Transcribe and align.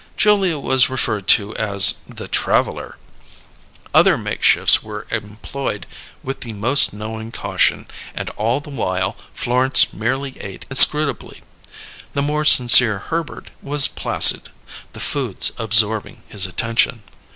Julia 0.17 0.57
was 0.57 0.89
referred 0.89 1.27
to 1.27 1.55
as 1.57 1.93
"the 2.07 2.27
traveller"; 2.27 2.97
other 3.93 4.17
makeshifts 4.17 4.81
were 4.81 5.05
employed 5.11 5.85
with 6.23 6.41
the 6.41 6.53
most 6.53 6.91
knowing 6.91 7.31
caution, 7.31 7.85
and 8.15 8.31
all 8.31 8.59
the 8.59 8.71
while 8.71 9.15
Florence 9.35 9.93
merely 9.93 10.39
ate 10.39 10.65
inscrutably. 10.71 11.43
The 12.13 12.23
more 12.23 12.45
sincere 12.45 12.97
Herbert 13.13 13.51
was 13.61 13.87
placid; 13.87 14.49
the 14.93 14.99
foods 14.99 15.51
absorbing 15.59 16.23
his 16.27 16.47
attention. 16.47 17.03